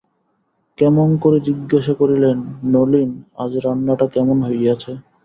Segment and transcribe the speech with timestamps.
[0.77, 2.37] ক্ষেমংকরী জিজ্ঞাসা করিলেন,
[2.71, 3.09] নলিন,
[3.37, 4.91] আজ রান্নাটা কেমন হইয়াছে?